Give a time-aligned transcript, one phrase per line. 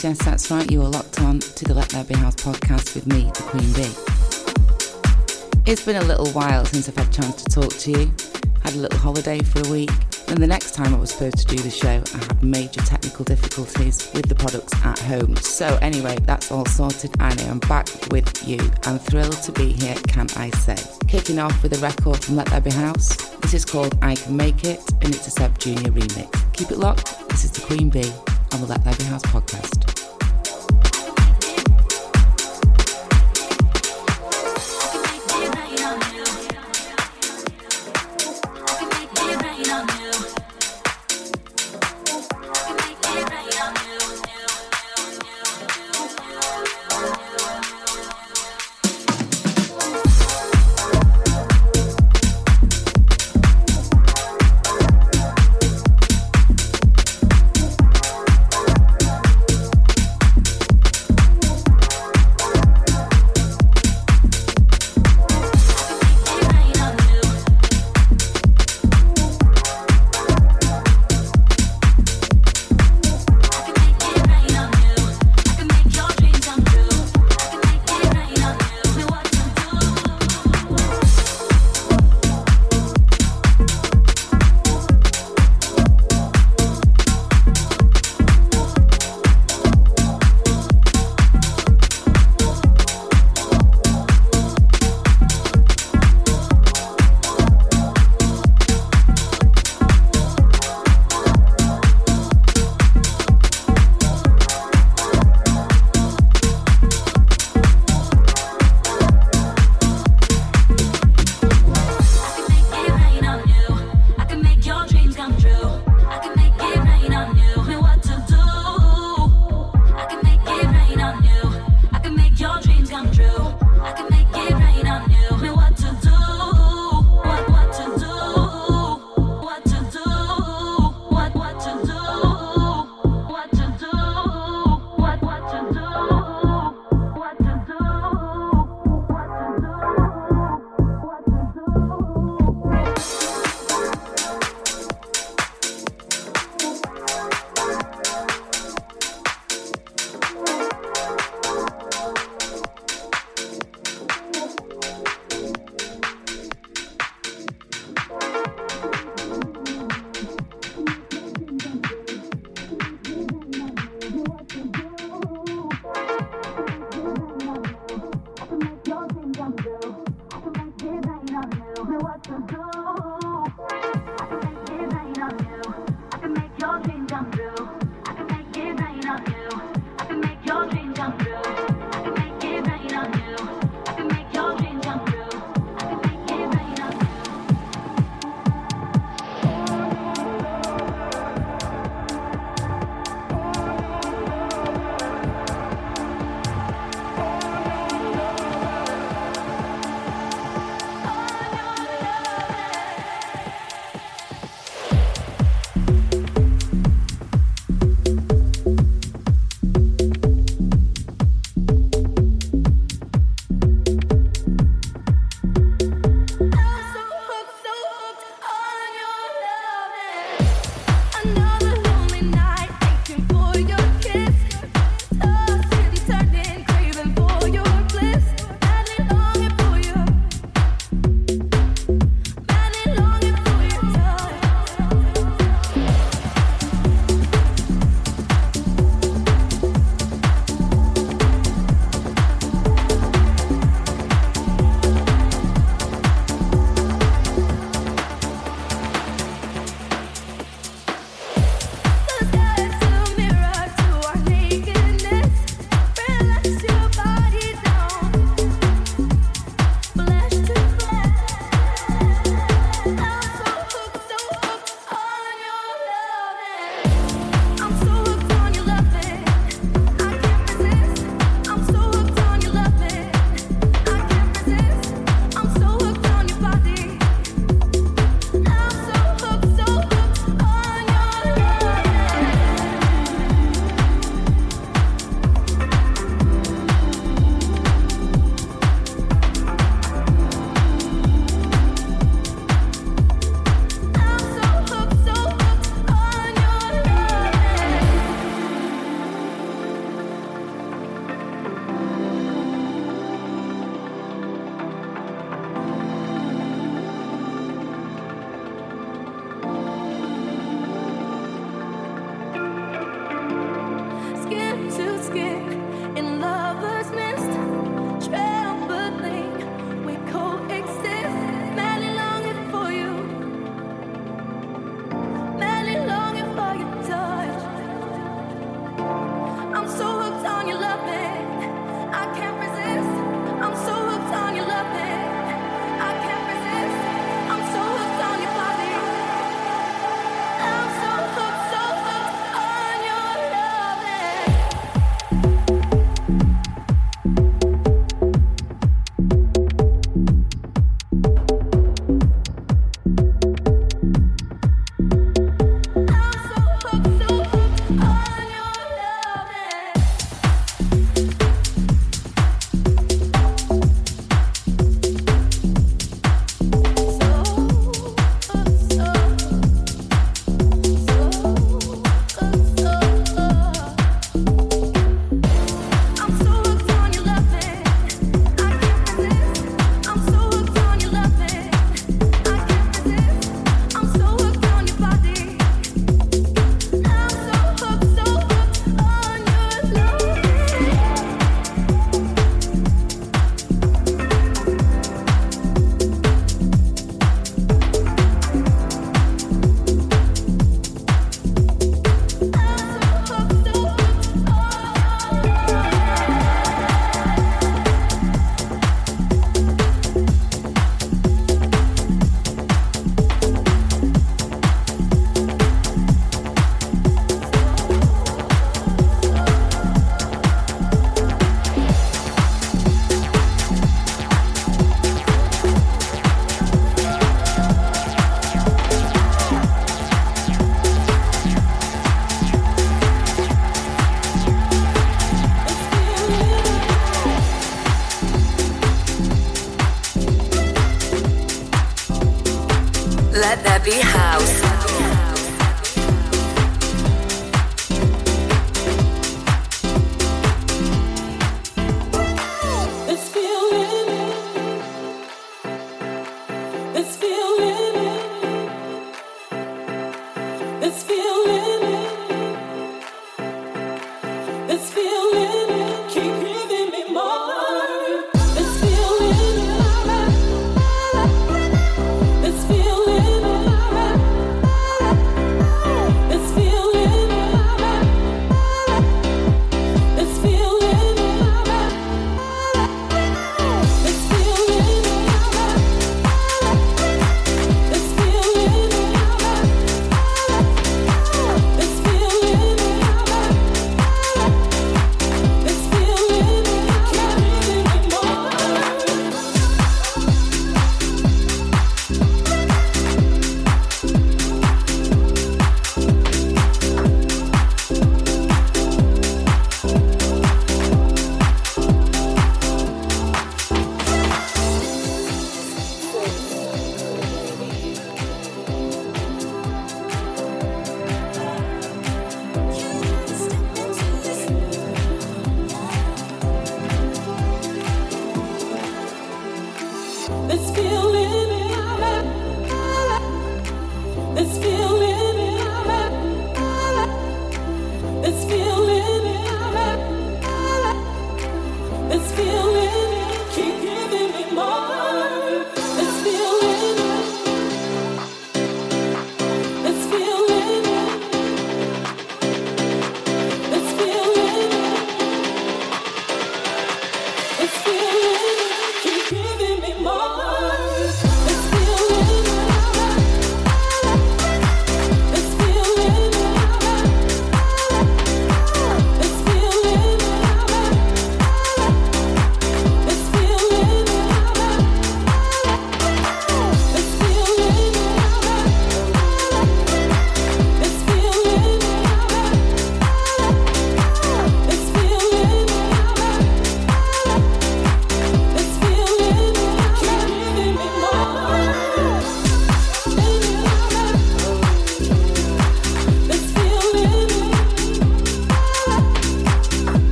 [0.00, 0.70] Yes, that's right.
[0.70, 3.72] You are locked on to the Let There Be House podcast with me, the Queen
[3.72, 5.70] Bee.
[5.70, 8.12] It's been a little while since I've had a chance to talk to you.
[8.62, 9.90] Had a little holiday for a week.
[10.28, 13.24] And the next time I was supposed to do the show, I had major technical
[13.24, 15.34] difficulties with the products at home.
[15.34, 18.58] So, anyway, that's all sorted and I am back with you.
[18.84, 20.76] I'm thrilled to be here, can I say?
[21.08, 23.16] Kicking off with a record from Let There Be House.
[23.38, 26.52] This is called I Can Make It and it's a Sebb Junior remix.
[26.52, 27.28] Keep it locked.
[27.30, 28.12] This is the Queen Bee
[28.52, 30.07] on the Let There Be House podcast.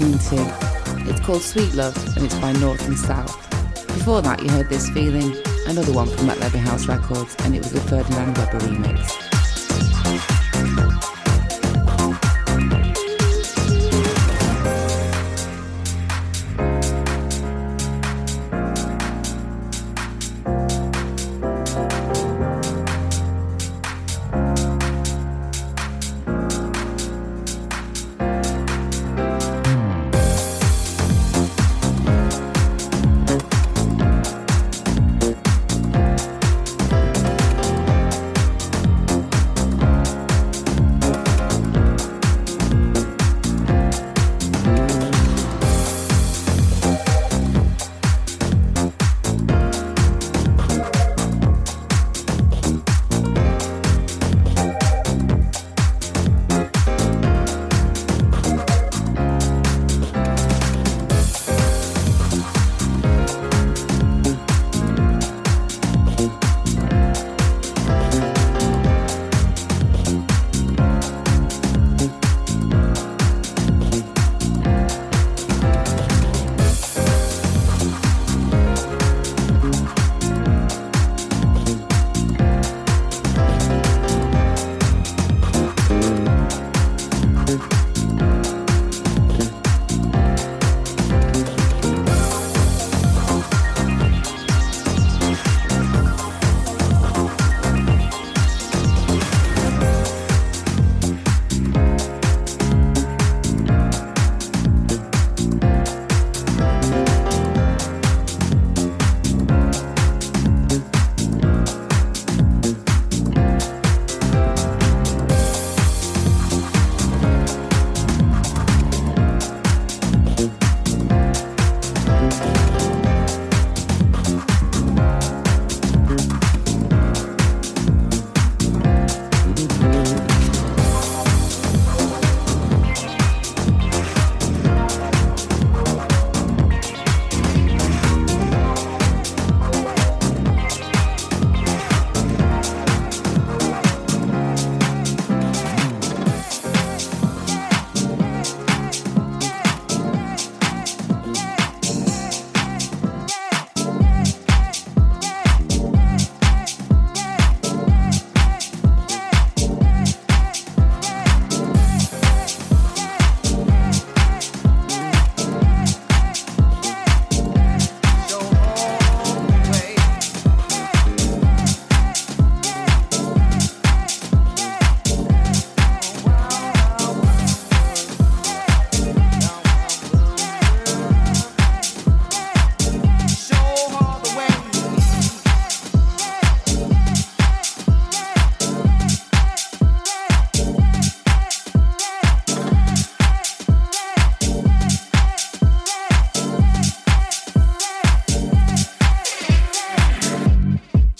[0.00, 1.10] Listening to.
[1.10, 3.34] It's called Sweet Love and it's by North and South.
[3.88, 5.34] Before that, you heard This Feeling,
[5.66, 9.27] another one from Let Be House Records, and it was a Ferdinand Weber remix.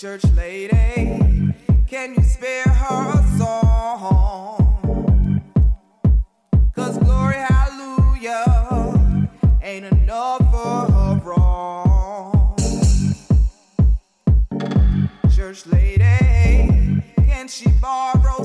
[0.09, 1.53] church lady.
[1.85, 5.43] Can you spare her a song?
[6.75, 9.29] Cause glory, hallelujah,
[9.61, 12.57] ain't enough for her wrong.
[15.35, 18.41] Church lady, can she borrow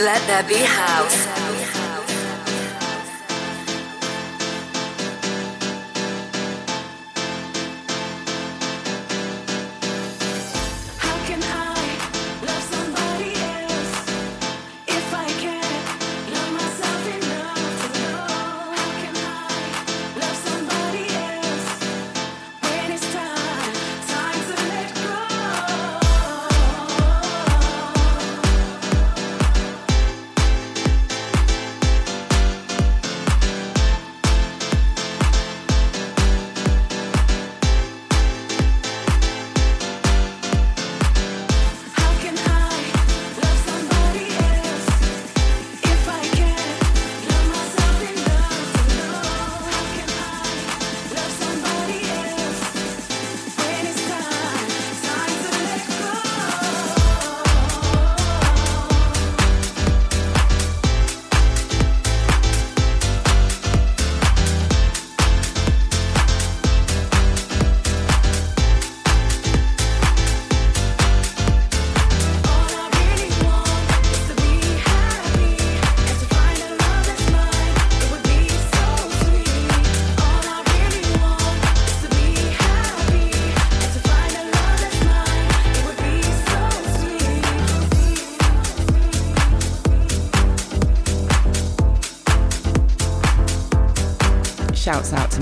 [0.00, 1.49] Let there be house.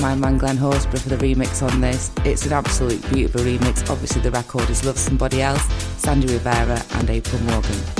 [0.08, 2.10] My man Glen Horsburgh for the remix on this.
[2.24, 3.90] It's an absolute beautiful remix.
[3.90, 5.62] Obviously, the record is Love Somebody Else,
[5.98, 7.97] Sandy Rivera, and April Morgan.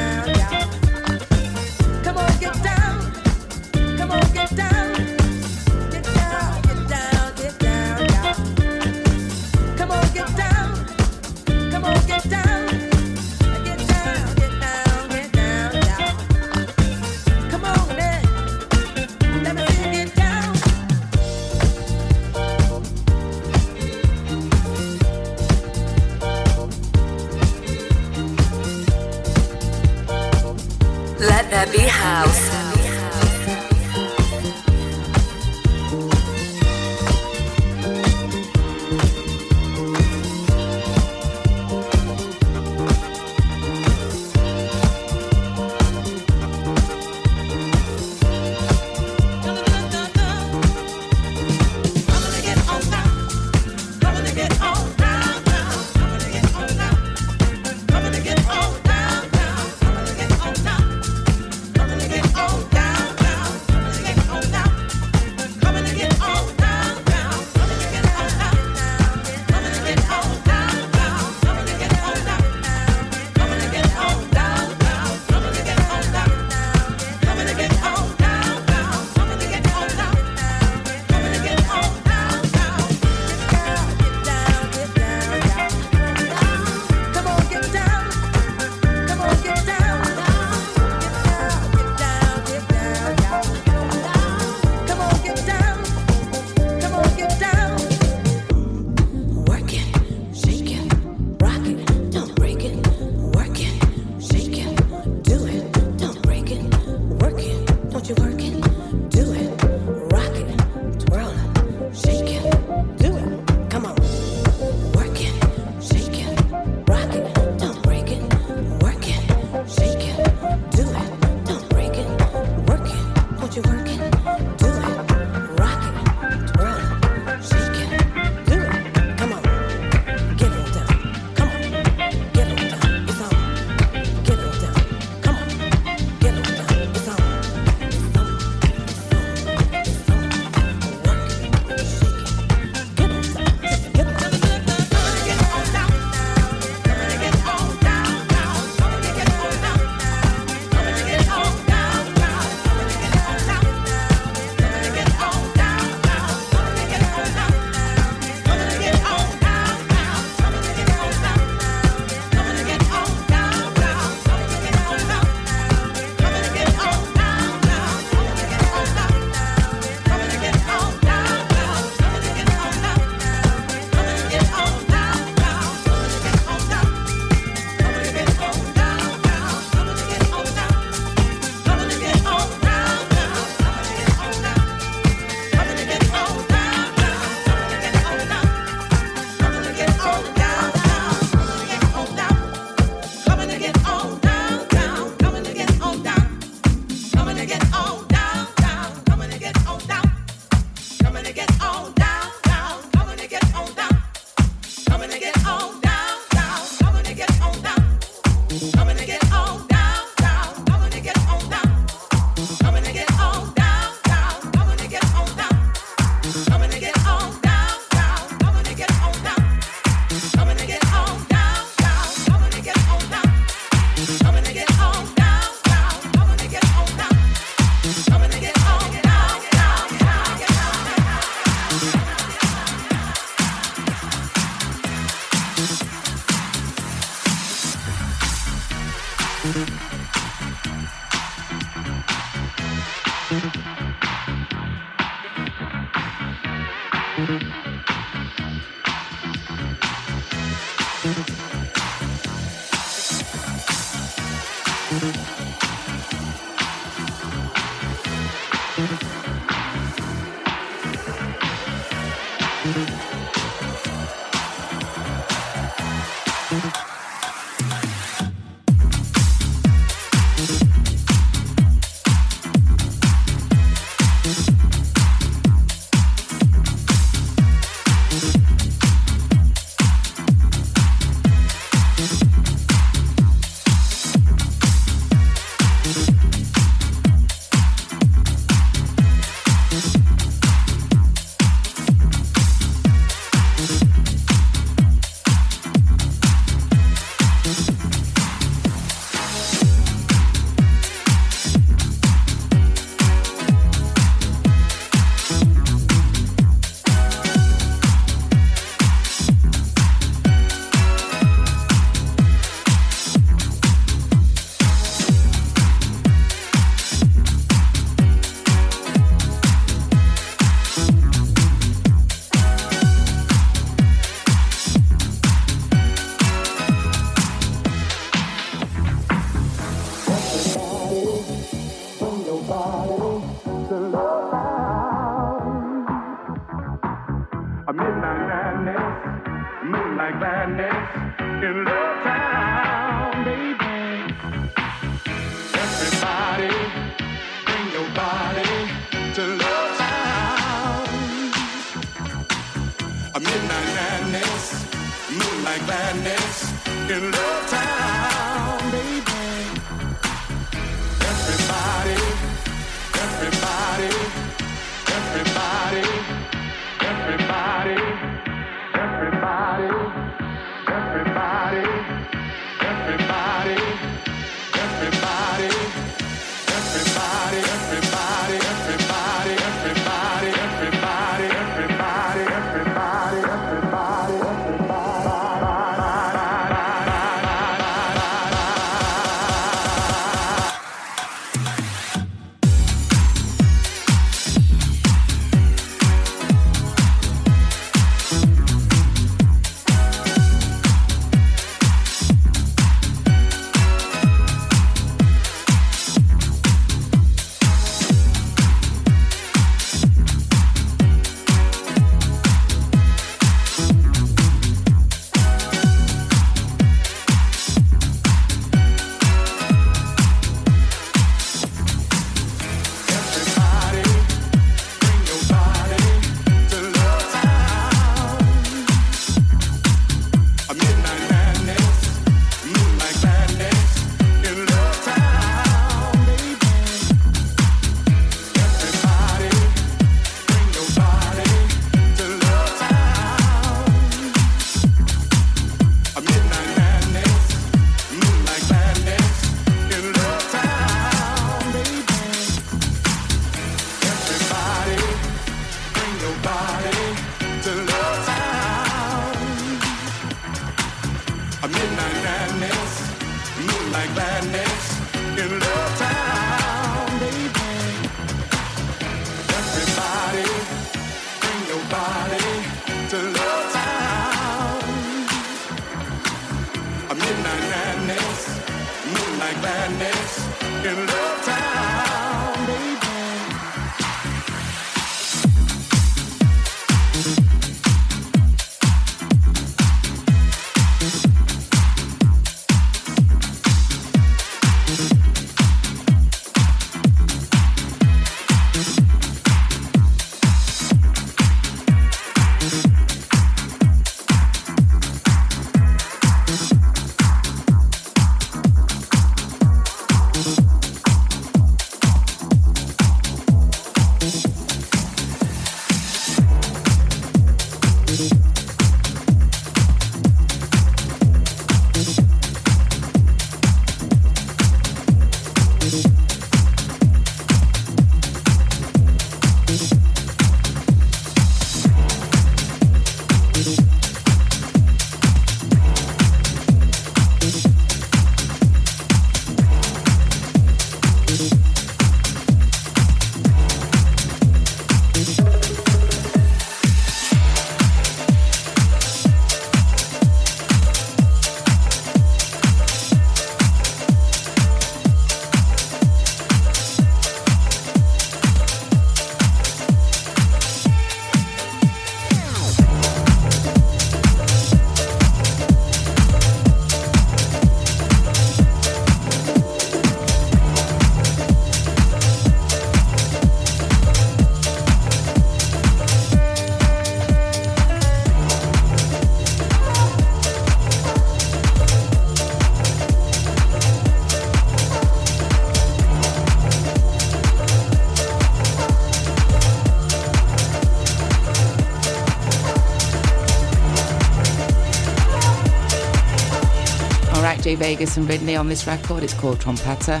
[597.60, 599.02] Vegas and Ridney on this record.
[599.02, 600.00] It's called Trompetta.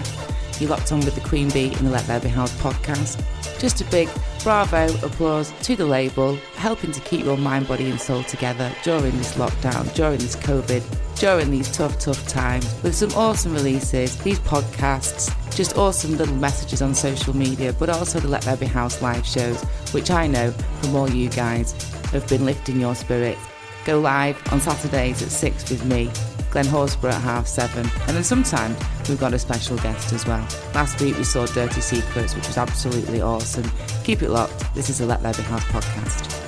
[0.62, 3.22] You locked on with the Queen Bee in the Let There Be House podcast.
[3.60, 4.08] Just a big
[4.42, 9.14] bravo, applause to the label, helping to keep your mind, body, and soul together during
[9.18, 10.82] this lockdown, during this COVID,
[11.16, 16.80] during these tough, tough times, with some awesome releases, these podcasts, just awesome little messages
[16.80, 20.50] on social media, but also the Let There Be House live shows, which I know
[20.50, 21.72] from all you guys
[22.04, 23.42] have been lifting your spirits.
[23.84, 26.10] Go live on Saturdays at 6 with me,
[26.50, 28.76] Glen Horsburgh at half 7, and then sometimes
[29.08, 30.46] we've got a special guest as well.
[30.74, 33.70] Last week we saw Dirty Secrets, which was absolutely awesome.
[34.04, 34.74] Keep it locked.
[34.74, 36.39] This is a Let There Be House podcast.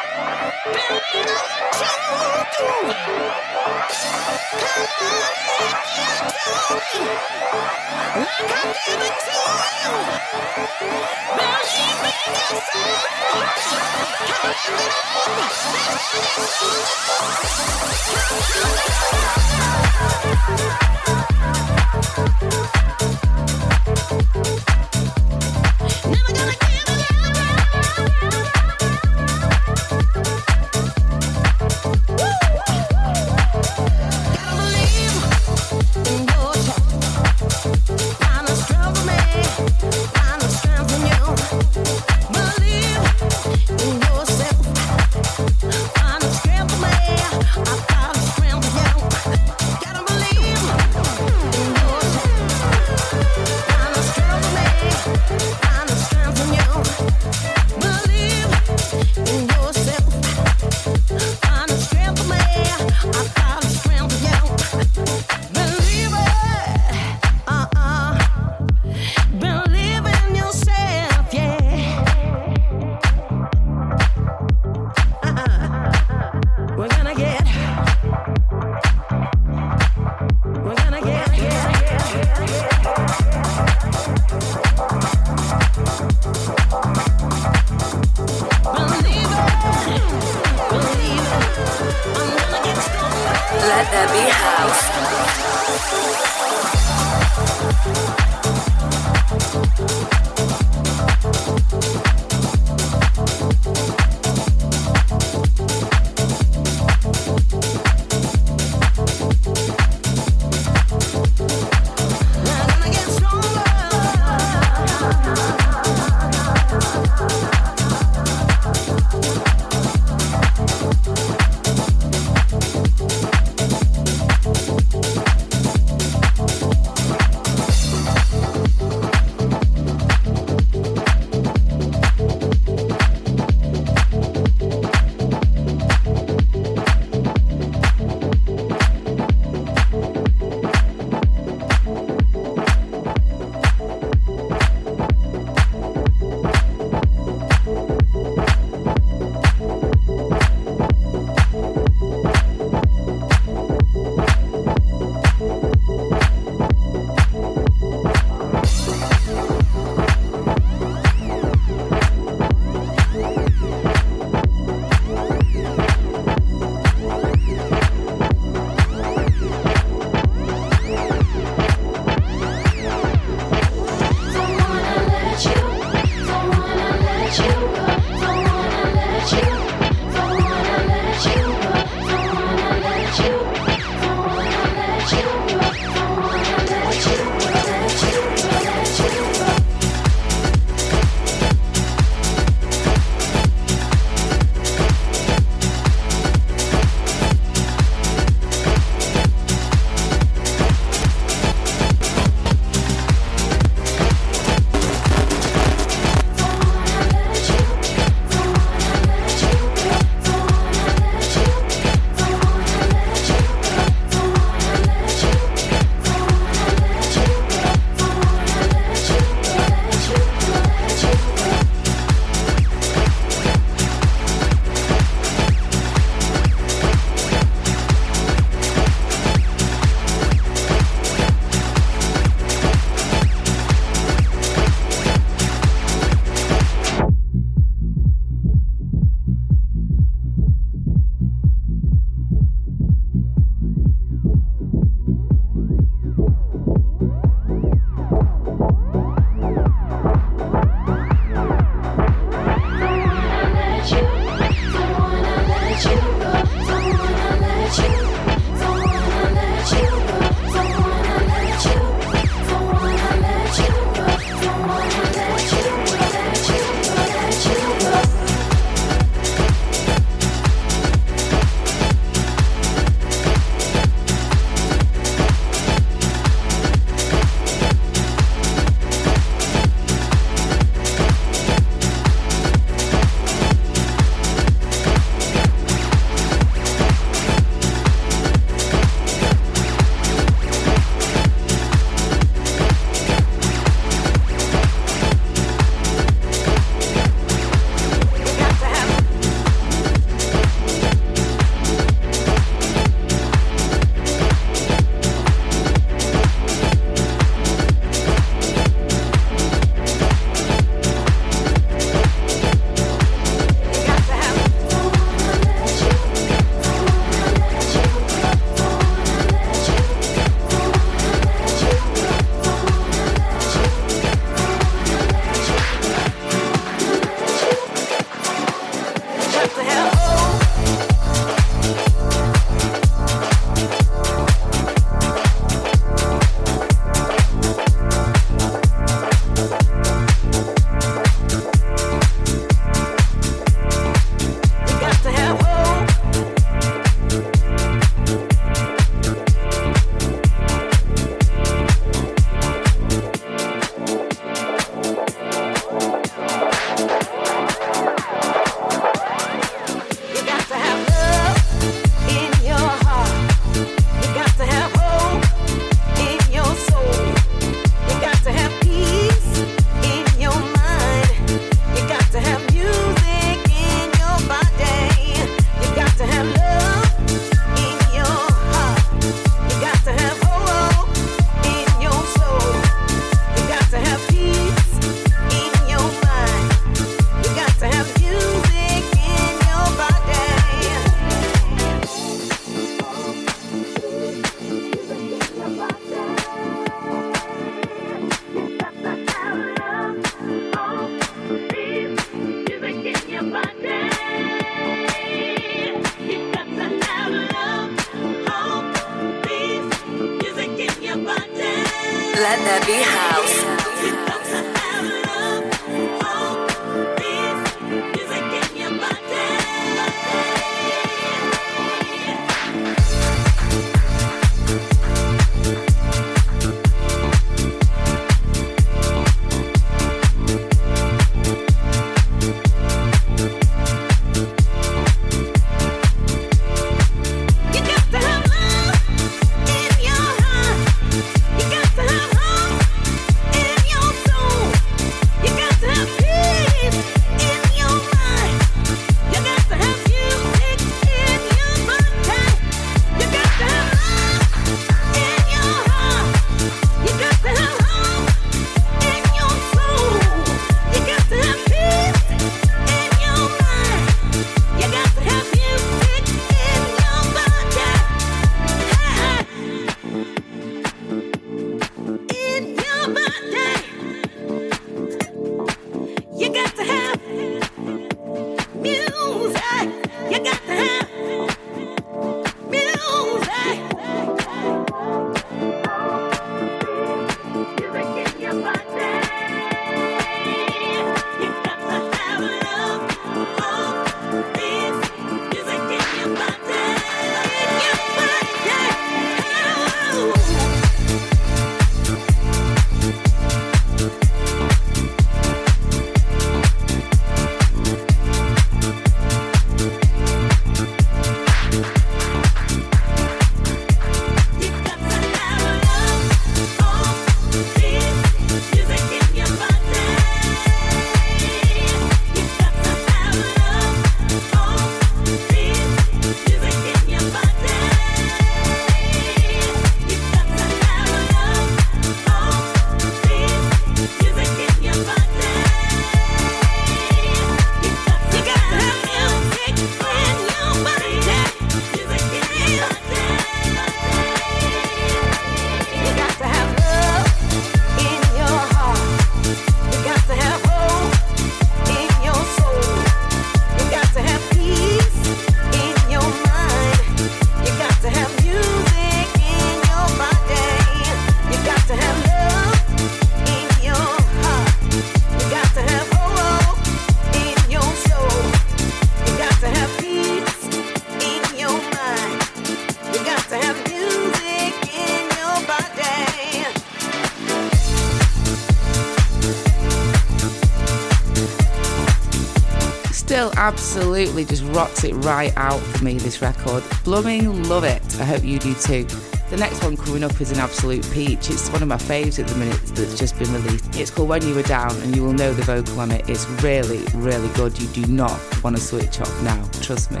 [583.44, 586.64] Absolutely just rocks it right out for me, this record.
[586.82, 587.82] Blooming love it.
[588.00, 588.84] I hope you do too.
[589.28, 591.28] The next one coming up is an absolute peach.
[591.28, 593.76] It's one of my faves at the minute that's just been released.
[593.76, 596.08] It's called When You Were Down, and you will know the vocal on it.
[596.08, 597.60] It's really, really good.
[597.60, 600.00] You do not want to switch off now, trust me.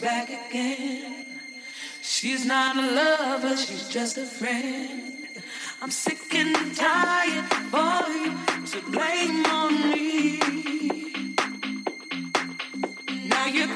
[0.00, 1.26] Back again.
[2.00, 5.28] She's not a lover, she's just a friend.
[5.82, 8.32] I'm sick and tired for you
[8.66, 10.38] to blame on me.
[13.28, 13.66] Now you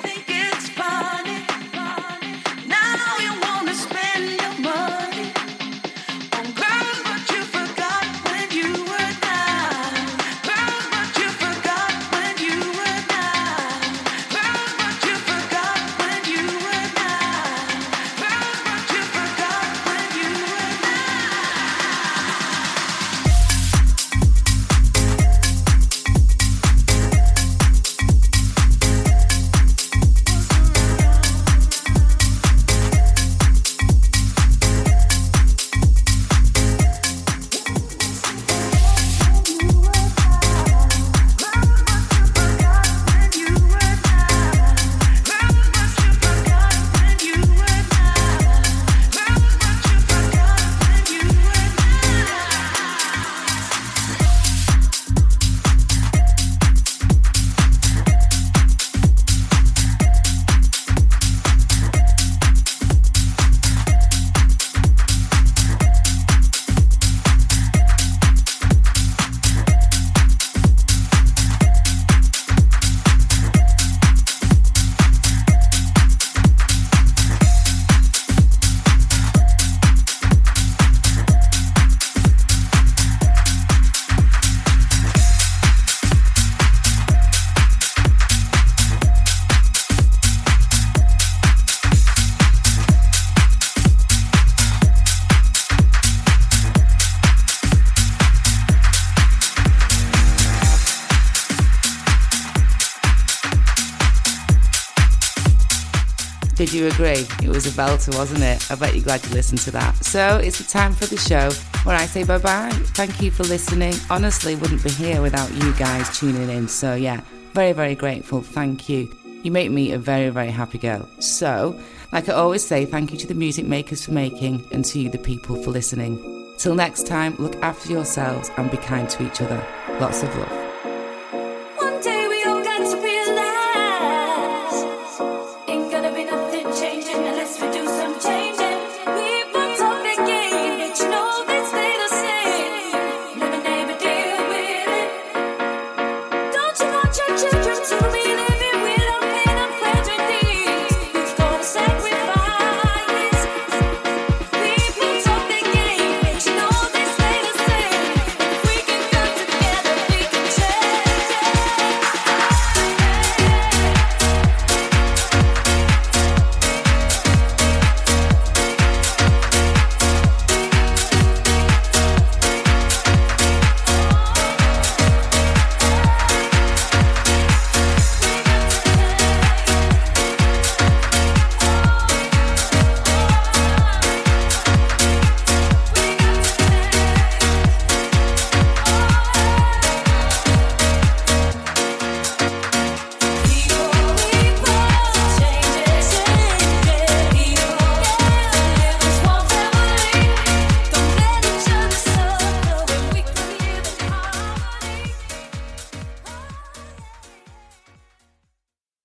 [106.63, 107.27] Did you agree?
[107.43, 108.71] It was a belter, wasn't it?
[108.71, 109.97] I bet you're glad you listened to that.
[110.05, 111.51] So it's the time for the show
[111.83, 112.71] where I say bye bye.
[112.95, 113.95] Thank you for listening.
[114.09, 116.69] Honestly, wouldn't be here without you guys tuning in.
[116.69, 118.43] So yeah, very, very grateful.
[118.43, 119.13] Thank you.
[119.43, 121.09] You make me a very, very happy girl.
[121.19, 121.77] So,
[122.13, 125.11] like I always say, thank you to the music makers for making and to you,
[125.11, 126.17] the people, for listening.
[126.59, 129.67] Till next time, look after yourselves and be kind to each other.
[129.99, 130.62] Lots of love.